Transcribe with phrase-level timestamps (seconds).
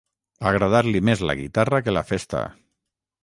[0.51, 2.43] Agradar-li més la guitarra que la festa.